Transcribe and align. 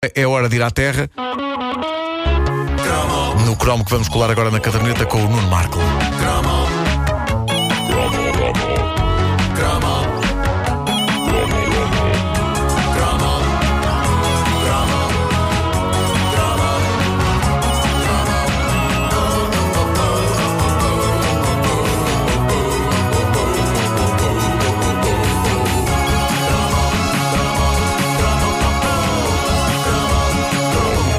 É 0.00 0.24
hora 0.28 0.48
de 0.48 0.54
ir 0.54 0.62
à 0.62 0.70
terra. 0.70 1.10
No 3.44 3.56
cromo 3.56 3.84
que 3.84 3.90
vamos 3.90 4.08
colar 4.08 4.30
agora 4.30 4.48
na 4.48 4.60
caderneta 4.60 5.04
com 5.06 5.18
o 5.18 5.28
Nuno 5.28 5.48
Marco. 5.48 5.78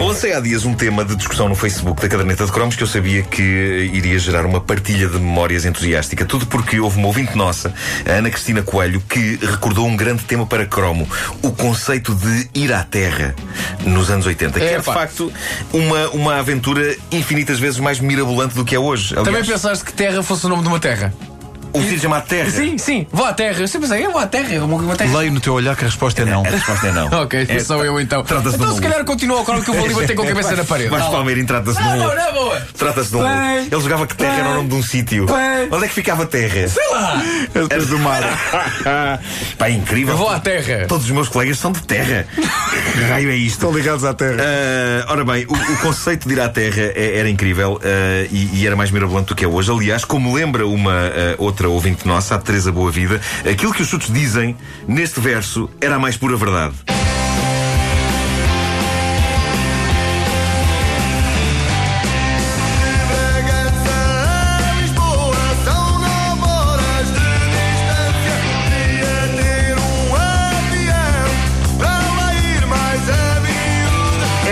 Lancei 0.10 0.34
há 0.34 0.39
dias 0.39 0.66
um 0.66 0.73
tema 0.73 1.06
de 1.06 1.15
discussão 1.15 1.47
no 1.47 1.54
Facebook 1.54 2.02
da 2.02 2.10
caderneta 2.10 2.43
de 2.43 2.52
cromos 2.52 2.75
que 2.75 2.82
eu 2.82 2.88
sabia 2.88 3.21
que 3.21 3.43
iria 3.93 4.18
gerar 4.18 4.43
uma 4.43 4.60
partilha 4.60 5.07
de 5.07 5.20
memórias 5.20 5.66
entusiástica. 5.66 6.25
Tudo 6.25 6.47
porque 6.47 6.79
houve 6.79 6.97
uma 6.97 7.06
ouvinte 7.06 7.38
nossa, 7.38 7.71
a 8.07 8.14
Ana 8.14 8.32
Cristina 8.32 8.64
Coelho, 8.64 9.02
que 9.02 9.38
recordou 9.39 9.86
um 9.86 9.96
grande 9.96 10.24
tema 10.24 10.47
para 10.47 10.66
cromo: 10.66 11.07
o 11.43 11.52
conceito 11.52 12.16
de 12.16 12.50
ir 12.56 12.74
à 12.74 12.83
Terra 12.83 13.36
nos 13.86 14.10
anos 14.10 14.25
80. 14.25 14.60
Que 14.60 14.66
é, 14.66 14.69
de 14.69 14.75
Epá. 14.78 14.93
facto 14.93 15.32
uma, 15.71 16.10
uma 16.10 16.36
aventura 16.38 16.96
infinitas 17.11 17.60
vezes 17.60 17.80
mais 17.80 18.00
mirabolante 18.00 18.55
do 18.55 18.66
que 18.66 18.74
é 18.74 18.80
hoje. 18.80 19.14
Também 19.14 19.36
Aliás, 19.36 19.47
pensaste 19.47 19.86
que 19.86 19.94
Terra 19.94 20.24
fosse 20.24 20.44
o 20.47 20.50
nome 20.50 20.64
de 20.64 20.69
uma 20.69 20.80
terra? 20.80 21.14
O 21.73 21.82
sítio 21.82 22.00
chamado 22.01 22.25
Terra. 22.28 22.50
Sim, 22.50 22.78
sim. 22.78 23.07
Vou 23.11 23.25
à 23.25 23.33
Terra. 23.33 23.59
Eu 23.61 23.68
sempre 23.68 23.87
pensei, 23.87 24.05
eu 24.05 24.11
vou 24.11 24.21
à 24.21 24.27
Terra. 24.27 24.54
Eu 24.54 24.68
vou 24.68 24.91
à 24.91 24.96
terra. 24.96 25.18
Leio 25.19 25.32
no 25.32 25.39
teu 25.39 25.54
olhar 25.54 25.75
que 25.75 25.83
a 25.83 25.87
resposta 25.87 26.21
é 26.21 26.25
não. 26.25 26.43
A 26.46 26.50
resposta 26.50 26.87
é 26.87 26.91
não. 26.91 27.07
Ok, 27.21 27.46
É, 27.47 27.60
sou 27.60 27.83
eu 27.86 28.00
então. 28.00 28.23
Trata-se 28.23 28.50
de 28.57 28.64
Então 28.64 28.71
um 28.71 28.75
se 28.75 28.82
calhar 28.82 29.04
continua 29.05 29.41
o 29.41 29.46
que 29.46 29.51
eu 29.51 29.74
vou 29.74 29.86
ali 29.86 29.93
bater 29.93 30.15
com 30.15 30.24
a 30.24 30.27
cabeça 30.27 30.55
na 30.55 30.63
parede. 30.63 30.89
Mas 30.89 31.04
Palmeirim 31.05 31.46
trata-se 31.46 31.77
de 31.82 31.87
um. 31.87 31.97
não, 31.97 32.16
não, 32.16 32.33
boa. 32.33 32.61
Trata-se 32.77 33.09
de 33.11 33.17
um. 33.17 33.27
Ele 33.59 33.81
jogava 33.81 34.07
que 34.07 34.16
Terra 34.16 34.39
era 34.39 34.49
o 34.49 34.53
nome 34.55 34.69
de 34.69 34.75
um 34.75 34.83
sítio. 34.83 35.25
Onde 35.71 35.85
é 35.85 35.88
que 35.88 35.94
ficava 35.94 36.25
Terra? 36.25 36.67
Sei 36.67 36.88
lá. 36.91 37.21
Era 37.69 37.85
do 37.85 37.99
mar. 37.99 38.22
Pá, 39.57 39.67
é 39.67 39.72
incrível. 39.72 40.13
Eu 40.13 40.17
vou 40.17 40.29
à 40.29 40.39
Terra. 40.39 40.85
Todos 40.88 41.05
os 41.05 41.11
meus 41.11 41.29
colegas 41.29 41.57
são 41.59 41.72
de 41.72 41.81
terra. 41.83 42.25
Que 42.94 43.01
raio 43.05 43.29
é 43.29 43.35
isto? 43.35 43.55
Estão 43.59 43.72
ligados 43.72 44.03
à 44.03 44.13
terra. 44.13 44.38
Ah, 44.41 45.11
ora 45.11 45.23
bem, 45.23 45.45
o, 45.47 45.53
o 45.53 45.77
conceito 45.77 46.27
de 46.27 46.33
ir 46.33 46.39
à 46.39 46.49
Terra 46.49 46.91
é- 46.95 47.17
era 47.19 47.29
incrível 47.29 47.79
ah, 47.83 48.27
e, 48.31 48.59
e 48.61 48.66
era 48.67 48.75
mais 48.75 48.89
mirabolante 48.91 49.27
do 49.29 49.35
que 49.35 49.45
é 49.45 49.47
hoje. 49.47 49.72
Aliás, 49.72 50.03
como 50.05 50.33
lembra 50.33 50.66
uma 50.67 50.91
ah, 50.94 51.35
outra 51.38 51.58
ouvinte 51.67 52.07
nossa, 52.07 52.35
a 52.35 52.39
Teresa 52.39 52.71
Boa 52.71 52.91
Vida, 52.91 53.19
aquilo 53.49 53.73
que 53.73 53.81
os 53.81 53.88
chutos 53.88 54.11
dizem 54.13 54.55
neste 54.88 55.19
verso 55.19 55.69
era 55.81 55.95
a 55.95 55.99
mais 55.99 56.16
pura 56.16 56.38
verdade. 56.38 56.98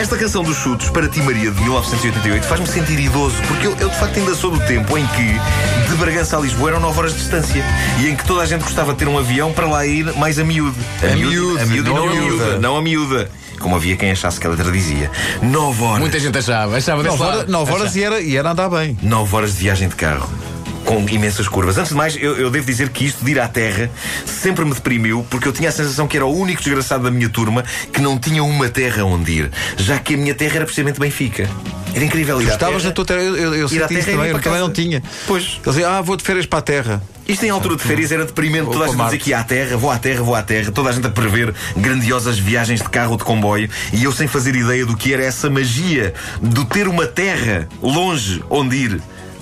Esta 0.07 0.19
canção 0.19 0.41
dos 0.41 0.55
chutos, 0.55 0.89
para 0.89 1.05
ti 1.09 1.21
Maria, 1.21 1.51
de 1.51 1.59
1988, 1.59 2.45
faz-me 2.45 2.65
sentir 2.65 2.97
idoso, 2.97 3.35
porque 3.45 3.67
eu, 3.67 3.75
eu, 3.77 3.89
de 3.89 3.97
facto 3.97 4.17
ainda 4.17 4.33
sou 4.35 4.49
do 4.49 4.59
tempo 4.65 4.97
em 4.97 5.05
que 5.05 5.33
de 5.89 5.95
Bragança 5.97 6.37
a 6.37 6.39
Lisboa 6.39 6.69
eram 6.69 6.79
9 6.79 6.97
horas 6.97 7.11
de 7.11 7.17
distância 7.17 7.61
e 7.99 8.07
em 8.07 8.15
que 8.15 8.23
toda 8.23 8.41
a 8.41 8.45
gente 8.45 8.61
gostava 8.61 8.93
de 8.93 8.99
ter 8.99 9.07
um 9.09 9.17
avião 9.17 9.51
para 9.51 9.67
lá 9.67 9.85
ir 9.85 10.05
mais 10.15 10.39
a 10.39 10.45
miúde. 10.45 10.77
A 11.03 11.13
miúde, 11.13 11.61
a 11.61 11.65
miúde 11.65 11.89
não 11.89 11.95
não 11.97 12.07
a 12.07 12.09
a 12.09 12.15
miúda. 12.15 12.45
miúda. 12.45 12.59
Não 12.59 12.77
a 12.77 12.81
miúda. 12.81 13.31
Como 13.59 13.75
havia 13.75 13.97
quem 13.97 14.09
achasse 14.09 14.39
que 14.39 14.47
a 14.47 14.49
letra 14.49 14.71
dizia. 14.71 15.11
9 15.41 15.83
horas. 15.83 15.99
Muita 15.99 16.19
gente 16.21 16.37
achava. 16.37 16.77
Achava 16.77 17.03
desse 17.03 17.17
9 17.17 17.29
lado. 17.29 17.39
horas, 17.39 17.51
nove 17.51 17.73
horas 17.73 17.95
e, 17.97 18.01
era, 18.05 18.21
e 18.21 18.37
era 18.37 18.51
andar 18.51 18.69
bem. 18.69 18.97
9 19.03 19.35
horas 19.35 19.55
de 19.55 19.57
viagem 19.57 19.89
de 19.89 19.95
carro. 19.97 20.29
Com 20.87 21.05
imensas 21.09 21.49
curvas. 21.49 21.77
Antes 21.77 21.89
de 21.89 21.97
mais, 21.97 22.15
eu, 22.15 22.37
eu 22.37 22.49
devo 22.49 22.65
dizer 22.65 22.87
que 22.87 23.05
isto 23.05 23.23
de 23.25 23.31
ir 23.31 23.39
à 23.41 23.47
Terra 23.49 23.91
sempre 24.25 24.63
me 24.63 24.73
deprimiu, 24.73 25.25
porque 25.29 25.45
eu 25.45 25.51
tinha 25.51 25.67
a 25.67 25.71
sensação 25.71 26.07
que 26.07 26.15
era 26.15 26.25
o 26.25 26.33
único 26.33 26.63
desgraçado 26.63 27.03
da 27.03 27.11
minha 27.11 27.27
turma 27.27 27.65
que 27.91 27.99
não 27.99 28.17
tinha 28.17 28.41
uma 28.41 28.69
terra 28.69 29.03
onde 29.03 29.33
ir, 29.33 29.51
já 29.75 29.99
que 29.99 30.13
a 30.13 30.17
minha 30.17 30.33
terra 30.33 30.55
era 30.55 30.65
precisamente 30.65 30.97
Benfica. 30.97 31.49
Era 31.93 32.05
incrível 32.05 32.41
ir 32.41 32.49
à 32.49 32.53
estavas 32.53 32.85
na 32.85 32.91
tua 32.91 33.03
terra. 33.03 33.21
Eu, 33.21 33.35
eu, 33.35 33.55
eu 33.55 33.67
senti 33.67 33.81
isso 33.95 34.05
terra 34.05 34.11
e 34.11 34.15
também, 34.15 34.31
eu 34.31 34.39
também 34.39 34.59
não 34.61 34.71
tinha. 34.71 35.03
Pois. 35.27 35.43
Eles 35.43 35.75
diziam, 35.75 35.91
ah, 35.91 36.01
vou 36.01 36.15
de 36.15 36.23
férias 36.23 36.45
para 36.45 36.59
a 36.59 36.61
terra. 36.61 37.03
Isto 37.27 37.45
em 37.45 37.49
altura 37.49 37.75
de 37.75 37.83
férias 37.83 38.11
era 38.13 38.25
deprimente, 38.25 38.71
toda 38.71 38.85
a 38.85 38.87
gente 38.87 38.95
para 38.95 39.07
a 39.07 39.09
dizer 39.09 39.17
Marte. 39.17 39.23
que 39.25 39.29
ia 39.31 39.39
à 39.39 39.43
terra, 39.43 39.75
vou 39.75 39.91
à 39.91 39.99
terra, 39.99 40.23
vou 40.23 40.35
à 40.35 40.41
terra, 40.41 40.71
toda 40.71 40.89
a 40.89 40.93
gente 40.93 41.07
a 41.07 41.09
prever 41.09 41.53
grandiosas 41.75 42.39
viagens 42.39 42.81
de 42.81 42.87
carro 42.87 43.11
ou 43.11 43.17
de 43.17 43.25
comboio 43.25 43.69
e 43.91 44.05
eu 44.05 44.13
sem 44.13 44.29
fazer 44.29 44.55
ideia 44.55 44.85
do 44.85 44.95
que 44.95 45.13
era 45.13 45.25
essa 45.25 45.49
magia 45.49 46.13
do 46.41 46.63
ter 46.63 46.87
uma 46.87 47.05
terra 47.05 47.67
longe 47.81 48.41
onde 48.49 48.77
ir. 48.77 49.01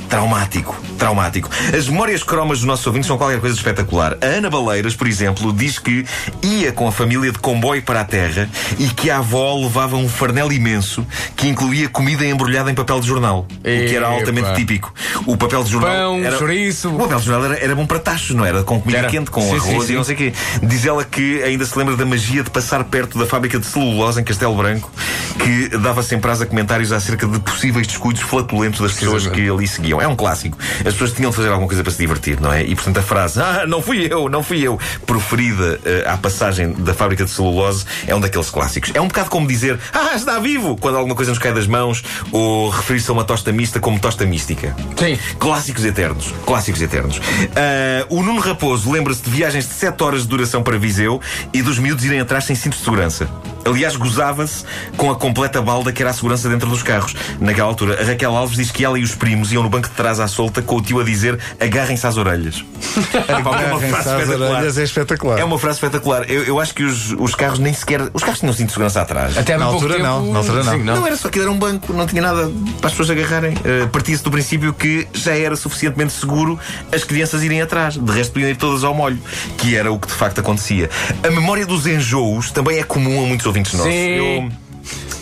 Traumático, 0.09 0.75
traumático. 0.97 1.49
As 1.75 1.87
memórias 1.87 2.23
cromas 2.23 2.59
dos 2.59 2.67
nossos 2.67 2.85
ouvintes 2.87 3.07
são 3.07 3.17
qualquer 3.17 3.39
coisa 3.39 3.55
espetacular. 3.55 4.17
A 4.21 4.25
Ana 4.25 4.49
Baleiras, 4.49 4.95
por 4.95 5.07
exemplo, 5.07 5.51
diz 5.51 5.79
que 5.79 6.05
ia 6.41 6.71
com 6.71 6.87
a 6.87 6.91
família 6.91 7.31
de 7.31 7.39
comboio 7.39 7.81
para 7.81 8.01
a 8.01 8.05
terra 8.05 8.49
e 8.77 8.87
que 8.87 9.09
a 9.09 9.17
avó 9.17 9.55
levava 9.55 9.95
um 9.95 10.07
farnel 10.07 10.51
imenso 10.51 11.05
que 11.35 11.47
incluía 11.47 11.89
comida 11.89 12.25
embrulhada 12.25 12.71
em 12.71 12.75
papel 12.75 12.99
de 12.99 13.07
jornal. 13.07 13.47
O 13.59 13.63
que 13.63 13.95
era 13.95 14.07
Epa. 14.07 14.15
altamente 14.15 14.55
típico. 14.55 14.93
O 15.25 15.35
papel 15.35 15.63
de 15.63 15.71
jornal. 15.71 15.91
Pão, 16.13 16.23
era... 16.23 16.37
chouriço. 16.37 16.89
O 16.89 16.97
papel 16.99 17.19
de 17.19 17.25
jornal 17.25 17.51
era, 17.51 17.63
era 17.63 17.75
bom 17.75 17.85
para 17.85 17.99
tachos, 17.99 18.35
não 18.35 18.45
era? 18.45 18.63
Com 18.63 18.79
comida 18.79 18.99
Era. 18.99 19.09
quente, 19.09 19.31
com 19.31 19.41
Sim, 19.41 19.59
sim, 19.59 19.69
arroz 19.71 19.87
sim. 19.87 19.93
e 19.93 19.95
não 19.95 20.03
sei 20.03 20.15
o 20.15 20.17
quê. 20.17 20.33
Diz 20.63 20.85
ela 20.85 21.03
que 21.03 21.43
ainda 21.43 21.65
se 21.65 21.77
lembra 21.77 21.95
da 21.97 22.05
magia 22.05 22.43
de 22.43 22.49
passar 22.49 22.83
perto 22.83 23.17
da 23.17 23.25
fábrica 23.25 23.59
de 23.59 23.65
celulose 23.65 24.21
em 24.21 24.23
Castelo 24.23 24.55
Branco, 24.55 24.91
que 25.39 25.77
dava 25.77 26.01
sempre 26.03 26.31
a 26.31 26.45
comentários 26.45 26.91
acerca 26.91 27.27
de 27.27 27.39
possíveis 27.39 27.87
descuidos 27.87 28.21
flatulentos 28.21 28.79
das 28.79 28.93
pessoas 28.93 29.27
que 29.27 29.49
ali 29.49 29.67
seguiam. 29.67 29.94
É 30.01 30.07
um 30.07 30.15
clássico. 30.15 30.57
As 30.79 30.93
pessoas 30.93 31.11
tinham 31.11 31.29
de 31.29 31.35
fazer 31.35 31.49
alguma 31.49 31.67
coisa 31.67 31.83
para 31.83 31.91
se 31.91 31.97
divertir, 31.97 32.39
não 32.39 32.51
é? 32.51 32.63
E 32.63 32.75
portanto 32.75 32.97
a 32.97 33.01
frase, 33.01 33.41
ah, 33.41 33.65
não 33.67 33.81
fui 33.81 34.07
eu, 34.09 34.29
não 34.29 34.43
fui 34.43 34.61
eu, 34.61 34.79
proferida 35.05 35.79
eh, 35.85 36.03
à 36.07 36.17
passagem 36.17 36.73
da 36.73 36.93
fábrica 36.93 37.23
de 37.23 37.29
celulose, 37.31 37.85
é 38.07 38.15
um 38.15 38.19
daqueles 38.19 38.49
clássicos. 38.49 38.91
É 38.93 39.01
um 39.01 39.07
bocado 39.07 39.29
como 39.29 39.47
dizer, 39.47 39.79
ah, 39.93 40.15
está 40.15 40.39
vivo, 40.39 40.77
quando 40.77 40.97
alguma 40.97 41.15
coisa 41.15 41.31
nos 41.31 41.39
cai 41.39 41.53
das 41.53 41.67
mãos, 41.67 42.03
ou 42.31 42.69
referir-se 42.69 43.09
a 43.09 43.13
uma 43.13 43.23
tosta 43.23 43.51
mista 43.51 43.79
como 43.79 43.99
tosta 43.99 44.25
mística. 44.25 44.75
Sim. 44.97 45.17
Clássicos 45.39 45.85
eternos. 45.85 46.33
Clássicos 46.45 46.81
eternos. 46.81 47.19
Ah, 47.55 48.05
o 48.09 48.21
Nuno 48.21 48.39
Raposo 48.39 48.91
lembra-se 48.91 49.23
de 49.23 49.29
viagens 49.29 49.67
de 49.67 49.73
7 49.73 50.03
horas 50.03 50.21
de 50.21 50.27
duração 50.27 50.63
para 50.63 50.77
Viseu 50.77 51.21
e 51.53 51.61
dos 51.61 51.79
miúdos 51.79 52.03
irem 52.05 52.19
atrás 52.19 52.45
sem 52.45 52.55
cinto 52.55 52.77
de 52.77 52.83
segurança. 52.83 53.29
Aliás, 53.65 53.95
gozava-se 53.95 54.63
com 54.95 55.09
a 55.09 55.15
completa 55.15 55.61
balda 55.61 55.91
que 55.91 56.01
era 56.01 56.11
a 56.11 56.13
segurança 56.13 56.47
dentro 56.47 56.69
dos 56.69 56.83
carros. 56.83 57.15
Naquela 57.39 57.67
altura, 57.67 57.99
a 58.01 58.05
Raquel 58.05 58.35
Alves 58.35 58.57
diz 58.57 58.71
que 58.71 58.85
ela 58.85 58.97
e 58.99 59.03
os 59.03 59.15
primos 59.15 59.51
iam 59.51 59.63
no 59.63 59.69
banco 59.69 59.89
de 59.89 59.95
trás 59.95 60.19
à 60.19 60.27
solta 60.27 60.61
com 60.61 60.75
o 60.75 60.81
tio 60.81 60.99
a 60.99 61.03
dizer 61.03 61.39
agarrem-se 61.59 62.05
às 62.05 62.17
orelhas. 62.17 62.63
É 63.27 63.35
uma 63.37 63.55
Agarrem-se 63.55 63.87
frase 63.87 64.09
às 64.09 64.29
orelhas, 64.29 64.77
é 64.77 64.83
espetacular. 64.83 65.39
É 65.39 65.43
uma 65.43 65.57
frase 65.57 65.77
espetacular. 65.77 66.29
Eu, 66.29 66.43
eu 66.43 66.59
acho 66.59 66.73
que 66.73 66.83
os, 66.83 67.11
os 67.11 67.33
carros 67.35 67.59
nem 67.59 67.73
sequer. 67.73 68.01
Os 68.13 68.23
carros 68.23 68.39
tinham 68.39 68.53
cinto 68.53 68.67
de 68.67 68.73
segurança 68.73 69.01
atrás. 69.01 69.37
Até 69.37 69.57
Na 69.57 69.65
altura 69.65 69.95
tempo, 69.95 70.05
não, 70.05 70.31
na 70.31 70.39
altura 70.39 70.63
não. 70.63 70.73
Sim, 70.73 70.83
Não. 70.83 71.07
era 71.07 71.17
só 71.17 71.29
que 71.29 71.39
era 71.39 71.49
um 71.49 71.57
banco, 71.57 71.91
não 71.93 72.05
tinha 72.05 72.21
nada 72.21 72.51
para 72.79 72.87
as 72.87 72.93
pessoas 72.93 73.09
agarrarem. 73.09 73.53
Uh, 73.53 73.87
Partia-se 73.89 74.23
do 74.23 74.31
princípio 74.31 74.73
que 74.73 75.07
já 75.13 75.35
era 75.35 75.55
suficientemente 75.55 76.13
seguro 76.13 76.59
as 76.93 77.03
crianças 77.03 77.43
irem 77.43 77.61
atrás. 77.61 77.95
De 77.97 78.11
resto, 78.11 78.33
podiam 78.33 78.49
ir 78.49 78.55
todas 78.57 78.83
ao 78.83 78.93
molho, 78.93 79.19
que 79.57 79.75
era 79.75 79.91
o 79.91 79.99
que 79.99 80.07
de 80.07 80.13
facto 80.13 80.39
acontecia. 80.39 80.89
A 81.23 81.29
memória 81.31 81.65
dos 81.65 81.87
enjoos 81.87 82.51
também 82.51 82.79
é 82.79 82.83
comum 82.83 83.23
a 83.23 83.27
muitos 83.27 83.45
ouvintes 83.55 83.73
nossos. 83.73 83.91
Sim. 83.93 84.49
Eu- 84.49 84.65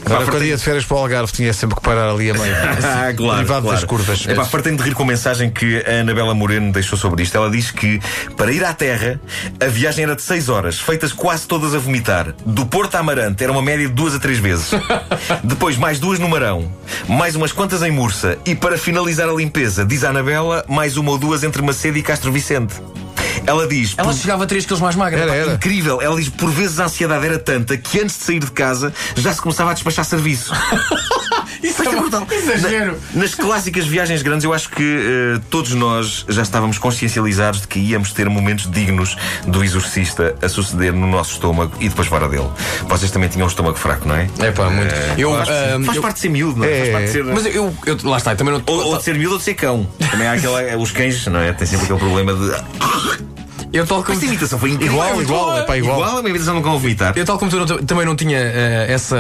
Agora, 0.06 0.26
quando 0.26 0.44
ia 0.44 0.58
de 0.58 0.62
férias 0.62 0.84
para 0.84 0.98
o 0.98 1.00
Algarve, 1.00 1.32
tinha 1.32 1.54
sempre 1.54 1.78
que 1.78 1.82
parar 1.82 2.10
ali 2.10 2.30
a 2.30 2.34
meio. 2.34 2.44
Ah, 2.84 3.14
claro, 3.16 3.46
claro. 3.48 3.62
das 3.72 3.86
curvas. 3.86 4.26
É 4.28 4.36
pá, 4.36 4.44
fartei-me 4.44 4.78
de 4.78 4.84
rir 4.84 4.94
com 4.94 5.04
a 5.04 5.06
mensagem 5.06 5.50
que 5.50 5.82
a 5.88 6.02
Anabela 6.02 6.34
Moreno 6.36 6.74
deixou 6.74 6.98
sobre 6.98 7.24
isto. 7.24 7.38
Ela 7.38 7.50
diz 7.50 7.72
que 7.72 8.02
para 8.36 8.52
ir 8.52 8.66
à 8.66 8.74
Terra 8.74 9.18
a 9.62 9.66
viagem 9.68 10.04
era 10.04 10.14
de 10.14 10.22
6 10.22 10.50
horas, 10.50 10.78
feitas 10.78 11.14
quase 11.14 11.48
todas 11.48 11.74
a 11.74 11.78
vomitar. 11.80 12.34
Do 12.46 12.66
Porto 12.66 12.96
a 12.96 13.00
Amarante 13.00 13.42
era 13.42 13.54
uma 13.54 13.62
média 13.62 13.88
de 13.88 13.94
duas 13.94 14.14
a 14.14 14.20
três 14.20 14.38
vezes. 14.40 14.72
Depois 15.42 15.78
mais 15.78 15.98
duas 16.02 16.20
no 16.20 16.28
Marão, 16.28 16.70
mais 17.08 17.38
umas 17.38 17.54
quantas 17.54 17.82
em 17.82 17.92
Mursa 17.92 18.38
e 18.46 18.54
para 18.54 18.78
finalizar 18.78 19.30
a 19.30 19.34
limpeza, 19.34 19.86
diz 19.86 20.04
a 20.04 20.10
Anabela, 20.10 20.66
mais 20.68 20.98
uma 20.98 21.12
ou 21.12 21.18
duas 21.18 21.46
entre 21.46 21.62
Macedo 21.62 21.98
e 21.98 22.04
Castro 22.04 22.30
Vicente. 22.30 22.74
Ela 23.46 23.68
diz. 23.68 23.94
Ela 23.98 24.10
"Por- 24.12 24.18
chegava 24.18 24.44
a 24.44 24.48
3 24.48 24.66
quilos 24.66 24.82
mais 24.82 24.96
magra. 24.96 25.20
Era, 25.20 25.36
era. 25.36 25.54
Incrível, 25.54 26.02
ela 26.02 26.16
diz 26.16 26.30
por 26.30 26.50
vezes 26.50 26.80
a 26.80 26.86
ansiedade 26.86 27.26
era 27.26 27.38
tanta 27.40 27.78
que 27.78 28.00
antes 28.00 28.18
de 28.18 28.24
sair 28.24 28.40
de 28.40 28.52
casa 28.52 28.94
já 29.16 29.34
se 29.34 29.42
começava 29.42 29.72
a 29.72 29.74
despachar 29.74 30.06
serviço. 30.06 30.54
Isso 31.62 31.82
é 31.82 31.96
brutal. 31.96 32.28
Exagero. 32.30 32.98
Na- 33.14 33.22
nas 33.22 33.36
clássicas 33.36 33.86
viagens 33.86 34.22
grandes, 34.22 34.44
eu 34.44 34.54
acho 34.54 34.70
que 34.70 34.84
eh, 35.38 35.42
todos 35.50 35.74
nós 35.74 36.26
já 36.28 36.42
estávamos 36.42 36.78
consciencializados 36.78 37.62
de 37.62 37.68
que 37.68 37.80
íamos 37.80 38.12
ter 38.12 38.30
momentos 38.30 38.70
dignos 38.70 39.16
do 39.48 39.64
exorcista 39.64 40.36
a 40.42 40.50
suceder 40.50 40.92
no 40.94 41.08
nosso 41.08 41.34
estômago 41.34 41.72
e 41.80 41.88
depois 41.88 42.08
fora 42.08 42.28
dele. 42.28 42.50
Vocês 42.88 43.12
também 43.12 43.30
tinham 43.30 43.46
um 43.46 43.50
estômago 43.50 43.78
fraco, 43.78 44.08
não 44.08 44.16
é? 44.16 44.28
É 44.40 44.52
pá, 44.52 44.70
muito. 44.70 44.94
Eu, 45.18 45.34
faz, 45.38 45.50
ahm, 45.50 45.84
faz 45.86 45.96
eu- 45.96 46.02
parte 46.02 46.16
de 46.16 46.22
ser 46.22 46.30
miúdo, 46.30 46.60
não 46.60 46.66
é? 46.66 46.72
É, 46.72 46.80
Faz 46.80 46.90
parte 46.92 47.06
de 47.06 47.12
ser. 47.12 47.24
Mas 47.24 47.46
eu, 47.46 47.74
eu. 47.86 47.98
Lá 48.04 48.18
está, 48.18 48.34
eu 48.34 48.38
também 48.38 48.54
não. 48.54 48.64
Ou, 48.66 48.86
ou 48.88 48.98
de 48.98 49.04
ser 49.04 49.16
miúdo 49.16 49.34
ou 49.34 49.38
de 49.38 49.46
ser 49.46 49.54
cão. 49.54 49.88
Também 50.12 50.28
há 50.28 50.34
aquela, 50.34 50.78
os 50.78 50.92
cães, 50.92 51.26
não 51.28 51.40
é? 51.40 51.54
Tem 51.54 51.66
sempre 51.66 51.86
aquele 51.86 52.00
problema 52.00 52.34
de. 52.34 53.33
Eu 53.74 53.88
tal 53.88 54.04
como 54.04 54.14
Esta 54.14 54.26
imitação 54.28 54.60
foi 54.60 54.70
incrível. 54.70 54.94
Igual, 54.94 55.22
igual, 55.22 55.58
é 55.58 55.64
pá, 55.64 55.76
igual. 55.78 56.04
a 56.04 56.18
minha 56.22 56.30
imitação 56.30 56.54
nunca 56.54 56.70
vou 56.70 56.78
vomitar. 56.80 57.14
Eu, 57.16 57.26
tal 57.26 57.40
como 57.40 57.50
tu, 57.50 57.58
não- 57.58 57.66
também 57.84 58.06
não 58.06 58.16
tinha 58.16 58.38
eh, 58.38 58.86
essa, 58.88 59.18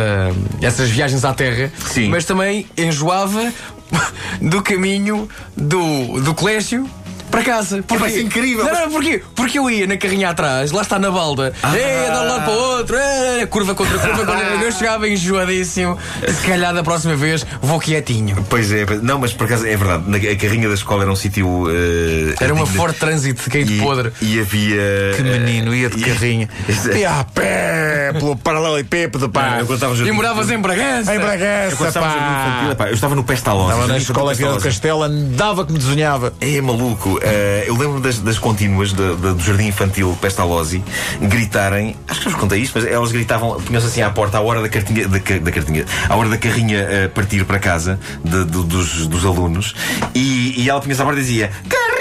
essas 0.62 0.90
viagens 0.92 1.26
à 1.26 1.34
terra, 1.34 1.72
Sim. 1.92 2.10
mas 2.10 2.24
também 2.24 2.68
enjoava 2.78 3.52
do 4.40 4.62
caminho 4.62 5.28
do, 5.58 6.22
do 6.22 6.34
colégio 6.36 6.88
para 7.33 7.44
casa. 7.44 7.81
Porque, 7.81 8.06
isso 8.07 8.18
é 8.19 8.21
incrível. 8.21 8.63
Não, 8.63 8.71
não, 8.81 8.91
porquê? 8.91 9.24
Porque 9.35 9.57
eu 9.57 9.68
ia 9.69 9.88
na 9.88 9.97
carrinha 9.97 10.30
atrás, 10.30 10.71
lá 10.71 10.83
está 10.83 11.00
na 11.00 11.09
balda, 11.09 11.51
Ah. 11.63 11.75
é, 11.75 12.06
de 12.12 12.18
um 12.18 12.27
lado 12.27 12.44
para 12.44 12.53
o 12.53 12.62
outro, 12.77 12.95
é, 12.95 13.45
curva 13.47 13.74
contra 13.74 13.97
curva, 13.97 14.18
contra 14.25 14.44
Eu 14.63 14.71
chegava 14.71 15.09
enjoadíssimo. 15.09 15.97
Se 16.27 16.47
calhar 16.47 16.74
da 16.75 16.83
próxima 16.83 17.15
vez 17.15 17.44
vou 17.59 17.80
quietinho. 17.80 18.45
Pois 18.50 18.71
é, 18.71 18.85
não, 19.01 19.18
mas 19.18 19.33
por 19.33 19.45
acaso 19.45 19.65
é 19.65 19.75
verdade. 19.75 20.03
Na, 20.07 20.18
a 20.18 20.35
carrinha 20.35 20.68
da 20.68 20.75
escola 20.75 21.01
era 21.03 21.12
um 21.12 21.15
sítio. 21.15 21.65
eh, 21.71 22.35
Era 22.39 22.53
uma 22.53 22.68
forte 22.68 23.00
trânsito 23.00 23.44
de 23.45 23.50
quem 23.50 23.65
de 23.65 23.77
e, 23.77 23.81
podre. 23.81 24.12
e 24.21 24.39
havia. 24.39 25.13
Que 25.15 25.24
menino, 25.24 25.74
ia 25.74 25.89
de 25.89 26.00
e- 26.00 26.03
carrinha. 26.03 26.50
É- 26.94 26.97
Ia 27.00 27.19
a 27.19 27.24
pé, 27.24 27.93
pelo 28.12 28.36
paralelepípedo, 28.36 29.30
pá. 29.30 29.60
Eu, 29.60 29.66
quando 29.68 29.82
no 29.96 30.08
E 30.08 30.12
moravas 30.12 30.50
em 30.52 30.58
Bragança. 30.60 31.12
Em 31.12 31.16
eu, 31.16 31.22
quando 31.22 31.30
Bragança, 31.30 31.88
estava 31.88 32.08
no 32.08 32.14
jardim 32.14 32.50
infantil, 32.50 32.76
pá. 32.76 32.88
eu 32.88 32.94
estava 32.94 33.16
no 33.16 33.24
Pestalozzi. 33.24 33.70
Estava 33.72 33.88
na 33.88 33.98
escola 33.98 34.32
aqui 34.34 34.44
do. 34.44 34.60
Castelo, 34.60 35.04
andava 35.04 35.66
que 35.66 35.72
me 35.72 35.80
desenhava. 35.80 36.34
É 36.42 36.60
maluco. 36.62 37.20
Eh, 37.22 37.66
eu 37.68 37.78
lembro 37.78 38.00
das, 38.00 38.20
das 38.20 38.38
contínuas 38.40 38.92
da- 38.94 39.14
do 39.14 39.40
Jardim 39.40 39.68
Infantil 39.68 40.18
Pestalozzi 40.22 40.84
gritarem. 41.22 41.96
Acho 42.08 42.22
que 42.22 42.28
eu 42.28 42.32
vos 42.32 42.40
contei 42.42 42.60
isto, 42.62 42.74
mas 42.80 42.86
elas 42.90 43.12
gritavam, 43.12 43.60
punham-se 43.62 43.88
assim 43.88 44.02
à 44.02 44.10
porta 44.10 44.38
à 44.38 44.42
hora 44.42 44.62
da 44.62 44.70
cartinha, 44.70 45.08
da, 45.08 45.18
da 45.18 45.52
cartinha, 45.52 45.86
à 46.10 46.16
hora 46.16 46.30
da 46.30 46.38
carrinha 46.38 46.80
eh, 46.80 47.08
partir 47.08 47.46
para 47.46 47.60
casa 47.60 48.00
de- 48.24 48.46
do- 48.46 48.64
dos, 48.64 49.08
dos 49.08 49.26
alunos. 49.26 49.76
E, 50.16 50.62
e 50.62 50.70
ela 50.70 50.80
punha-se 50.82 51.02
à 51.02 51.06
porta 51.06 51.20
e 51.20 51.24
dizia: 51.24 51.52
OM! 51.66 51.93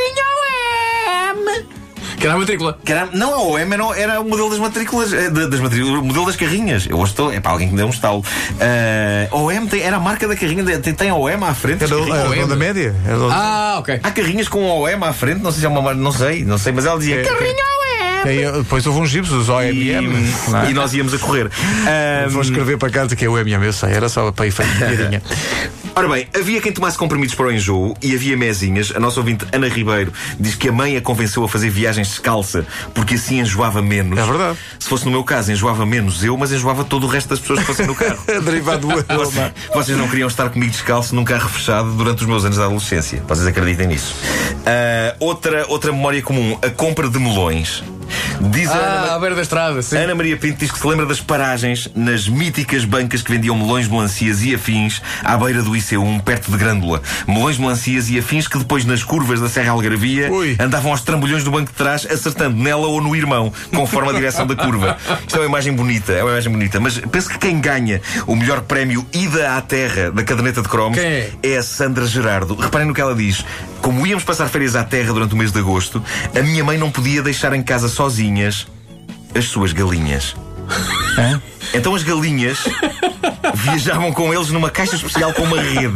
Que 2.22 2.26
era 2.28 2.36
a 2.36 2.38
matrícula. 2.38 2.78
Que 2.84 2.92
era, 2.92 3.06
não, 3.12 3.34
a 3.34 3.38
OM 3.42 3.56
era, 3.72 3.98
era 4.00 4.20
o 4.20 4.24
modelo 4.28 4.48
das 4.50 4.58
matrículas, 4.60 5.12
eh, 5.12 5.28
da- 5.28 5.46
das 5.46 5.58
matrículas, 5.60 5.98
o 6.00 6.04
modelo 6.04 6.24
das 6.26 6.36
carrinhas. 6.36 6.86
Eu 6.88 6.96
hoje 6.98 7.10
estou, 7.10 7.32
é 7.32 7.40
para 7.40 7.50
alguém 7.52 7.66
que 7.66 7.72
me 7.74 7.78
deu 7.78 7.86
um 7.88 7.90
estalo. 7.90 8.24
Eh, 8.60 9.28
a 9.30 9.36
OM 9.36 9.66
tem, 9.66 9.82
era 9.82 9.96
a 9.96 10.00
marca 10.00 10.28
da 10.28 10.36
carrinha, 10.36 10.64
tem, 10.78 10.94
tem 10.94 11.10
a 11.10 11.14
OM 11.16 11.44
à 11.44 11.52
frente. 11.54 11.82
Era 11.82 11.96
carrinhas. 11.96 12.32
era 12.38 12.46
da 12.46 12.56
média. 12.56 12.94
Era 13.04 13.18
da- 13.18 13.28
Ah, 13.34 13.76
ok. 13.80 14.00
Há 14.02 14.10
carrinhas 14.12 14.48
com 14.48 14.64
OM 14.64 15.04
à 15.04 15.12
frente, 15.12 15.42
não 15.42 15.50
sei 15.50 15.60
se 15.60 15.66
é 15.66 15.68
uma 15.68 15.82
mar- 15.82 15.94
não 15.96 16.12
sei, 16.12 16.44
não 16.44 16.58
sei, 16.58 16.72
mas 16.72 16.86
ela 16.86 16.98
dizia 16.98 17.20
É, 17.20 17.24
carrinha 17.24 17.52
OM! 17.52 17.72
Aí, 18.24 18.52
Depois 18.52 18.86
houve 18.86 19.00
uns 19.00 19.10
gibos, 19.10 19.32
os 19.32 19.48
OMM. 19.48 19.66
é? 19.92 20.66
E, 20.68 20.70
e 20.70 20.74
nós 20.74 20.94
íamos 20.94 21.12
a 21.12 21.18
correr. 21.18 21.46
Ahm, 21.46 22.28
Vou 22.30 22.42
escrever 22.42 22.78
para 22.78 22.88
casa 22.88 23.16
que 23.16 23.24
é 23.24 23.28
o 23.28 23.36
MM, 23.36 23.66
eu 23.66 23.72
sei, 23.72 23.90
era 23.92 24.08
só 24.08 24.30
para 24.30 24.46
ir 24.46 24.52
feito 24.52 24.70
piadinha. 24.78 25.20
ora 25.94 26.08
bem, 26.08 26.26
havia 26.34 26.60
quem 26.60 26.72
tomasse 26.72 26.96
comprimidos 26.96 27.34
para 27.34 27.46
o 27.46 27.52
enjoo 27.52 27.96
e 28.02 28.14
havia 28.14 28.36
mezinhas. 28.36 28.92
A 28.94 29.00
nossa 29.00 29.20
ouvinte 29.20 29.44
Ana 29.52 29.68
Ribeiro 29.68 30.12
diz 30.38 30.54
que 30.54 30.68
a 30.68 30.72
mãe 30.72 30.96
a 30.96 31.00
convenceu 31.00 31.44
a 31.44 31.48
fazer 31.48 31.70
viagens 31.70 32.08
descalça 32.08 32.66
porque 32.94 33.14
assim 33.14 33.40
enjoava 33.40 33.82
menos. 33.82 34.18
É 34.18 34.24
verdade. 34.24 34.58
Se 34.78 34.88
fosse 34.88 35.04
no 35.04 35.10
meu 35.10 35.24
caso, 35.24 35.52
enjoava 35.52 35.84
menos 35.86 36.22
eu, 36.24 36.36
mas 36.36 36.52
enjoava 36.52 36.84
todo 36.84 37.04
o 37.04 37.08
resto 37.08 37.28
das 37.28 37.38
pessoas 37.38 37.60
que 37.60 37.66
fossem 37.66 37.86
no 37.86 37.94
carro. 37.94 38.18
Derivado 38.44 38.86
do 38.88 38.94
Vocês, 39.16 39.52
vocês 39.74 39.98
não 39.98 40.08
queriam 40.08 40.28
estar 40.28 40.48
comigo 40.50 40.72
descalço 40.72 41.14
num 41.14 41.24
carro 41.24 41.48
fechado 41.48 41.92
durante 41.92 42.20
os 42.20 42.26
meus 42.26 42.44
anos 42.44 42.56
de 42.56 42.62
adolescência. 42.62 43.22
Vocês 43.28 43.46
acreditem 43.46 43.86
nisso. 43.88 44.14
Ah, 44.66 45.14
outra, 45.20 45.66
outra 45.68 45.92
memória 45.92 46.22
comum, 46.22 46.58
a 46.62 46.70
compra 46.70 47.08
de 47.08 47.18
melões. 47.18 47.82
Diz 48.50 48.68
a 48.70 48.74
Ana, 48.74 49.12
Ah, 49.12 49.14
à 49.14 49.18
beira 49.18 49.34
da 49.34 49.40
estrada, 49.40 49.80
sim. 49.80 49.96
a 49.96 50.00
Ana 50.00 50.14
Maria 50.14 50.36
Pinto 50.36 50.58
diz 50.58 50.70
que 50.70 50.78
se 50.78 50.86
lembra 50.86 51.06
das 51.06 51.20
paragens 51.20 51.88
nas 51.94 52.28
míticas 52.28 52.84
bancas 52.84 53.22
que 53.22 53.30
vendiam 53.30 53.56
melões, 53.56 53.88
melancias 53.88 54.42
e 54.42 54.54
afins 54.54 55.00
à 55.24 55.34
beira 55.38 55.62
do 55.62 55.74
IC1, 55.82 56.22
perto 56.22 56.50
de 56.50 56.56
Grândola. 56.56 57.02
Melões, 57.26 57.58
melancias 57.58 58.08
e 58.08 58.18
afins 58.18 58.48
que 58.48 58.58
depois 58.58 58.84
nas 58.84 59.02
curvas 59.02 59.40
da 59.40 59.48
Serra 59.48 59.72
Algarvia 59.72 60.30
Ui. 60.30 60.56
andavam 60.58 60.92
aos 60.92 61.02
trambolhões 61.02 61.44
do 61.44 61.50
banco 61.50 61.70
de 61.70 61.76
trás, 61.76 62.06
acertando 62.10 62.56
nela 62.56 62.86
ou 62.86 63.00
no 63.00 63.14
irmão, 63.14 63.52
conforme 63.74 64.10
a 64.10 64.12
direção 64.12 64.46
da 64.46 64.54
curva. 64.54 64.96
Isto 65.20 65.36
é 65.36 65.40
uma 65.40 65.46
imagem 65.46 65.72
bonita, 65.74 66.12
é 66.12 66.22
uma 66.22 66.32
imagem 66.32 66.52
bonita. 66.52 66.80
Mas 66.80 66.98
penso 66.98 67.28
que 67.28 67.38
quem 67.38 67.60
ganha 67.60 68.00
o 68.26 68.36
melhor 68.36 68.62
prémio 68.62 69.06
Ida 69.12 69.56
à 69.56 69.60
Terra 69.60 70.10
da 70.10 70.22
caderneta 70.22 70.62
de 70.62 70.68
cromos 70.68 70.98
é? 70.98 71.30
é 71.42 71.56
a 71.56 71.62
Sandra 71.62 72.06
Gerardo. 72.06 72.54
Reparem 72.54 72.86
no 72.86 72.94
que 72.94 73.00
ela 73.00 73.14
diz. 73.14 73.44
Como 73.80 74.06
íamos 74.06 74.24
passar 74.24 74.48
férias 74.48 74.76
à 74.76 74.84
Terra 74.84 75.12
durante 75.12 75.34
o 75.34 75.36
mês 75.36 75.50
de 75.50 75.58
agosto, 75.58 76.02
a 76.36 76.42
minha 76.42 76.62
mãe 76.62 76.78
não 76.78 76.90
podia 76.90 77.22
deixar 77.22 77.52
em 77.52 77.62
casa 77.62 77.88
sozinhas 77.88 78.66
as 79.34 79.46
suas 79.46 79.72
galinhas. 79.72 80.36
Então 81.74 81.94
as 81.94 82.02
galinhas 82.02 82.64
viajavam 83.54 84.12
com 84.12 84.32
eles 84.32 84.50
numa 84.50 84.70
caixa 84.70 84.96
especial 84.96 85.32
com 85.32 85.42
uma 85.42 85.60
rede 85.60 85.92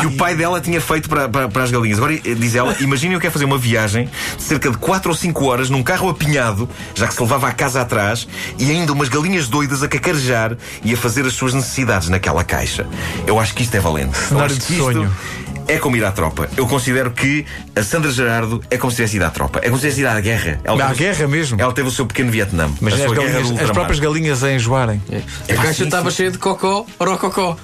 que 0.00 0.06
o 0.06 0.12
pai 0.12 0.34
dela 0.34 0.60
tinha 0.60 0.80
feito 0.80 1.08
para, 1.08 1.28
para, 1.28 1.48
para 1.48 1.64
as 1.64 1.70
galinhas. 1.70 1.98
Agora, 1.98 2.14
eh, 2.14 2.34
diz 2.34 2.54
ela, 2.54 2.76
imaginem 2.80 3.16
o 3.16 3.20
que 3.20 3.26
é 3.26 3.30
fazer 3.30 3.44
uma 3.44 3.58
viagem 3.58 4.08
de 4.36 4.42
cerca 4.42 4.70
de 4.70 4.76
4 4.78 5.10
ou 5.10 5.16
5 5.16 5.44
horas 5.44 5.70
num 5.70 5.82
carro 5.82 6.08
apinhado, 6.08 6.68
já 6.94 7.06
que 7.06 7.14
se 7.14 7.20
levava 7.20 7.48
a 7.48 7.52
casa 7.52 7.80
atrás, 7.80 8.26
e 8.58 8.70
ainda 8.70 8.92
umas 8.92 9.08
galinhas 9.08 9.48
doidas 9.48 9.82
a 9.82 9.88
cacarejar 9.88 10.56
e 10.84 10.92
a 10.92 10.96
fazer 10.96 11.24
as 11.24 11.32
suas 11.32 11.54
necessidades 11.54 12.08
naquela 12.08 12.44
caixa. 12.44 12.86
Eu 13.26 13.38
acho 13.38 13.54
que 13.54 13.62
isto 13.62 13.74
é 13.74 13.80
valente. 13.80 14.16
Cenário 14.16 14.54
de 14.54 14.60
que 14.60 14.72
isto 14.72 14.84
sonho. 14.84 15.12
É 15.68 15.78
como 15.78 15.96
ir 15.96 16.04
à 16.04 16.12
tropa. 16.12 16.48
Eu 16.56 16.66
considero 16.66 17.10
que 17.10 17.44
a 17.74 17.82
Sandra 17.82 18.10
Gerardo 18.10 18.62
é 18.70 18.76
como 18.78 18.90
se 18.90 18.96
tivesse 18.96 19.16
ido 19.16 19.24
à 19.24 19.30
tropa. 19.30 19.58
É 19.60 19.62
como 19.64 19.76
se 19.76 19.82
tivesse 19.82 20.00
ido 20.00 20.08
à 20.08 20.20
guerra. 20.20 20.60
Ela 20.62 20.84
À 20.84 20.88
teve- 20.88 21.04
guerra 21.04 21.26
mesmo. 21.28 21.60
Ela 21.60 21.72
teve 21.72 21.88
o 21.88 21.90
seu 21.90 22.06
pequeno 22.06 22.30
Vietnã. 22.30 22.70
Mas 22.80 22.94
a 23.00 23.04
as, 23.06 23.12
galinhas- 23.12 23.60
as 23.60 23.70
próprias 23.70 23.98
galinhas 23.98 24.44
a 24.44 24.52
enjoarem. 24.52 25.02
A 25.50 25.54
caixa 25.62 25.84
estava 25.84 26.10
cheia 26.10 26.30
de 26.30 26.38
cocó, 26.38 26.86
rococó. 27.00 27.56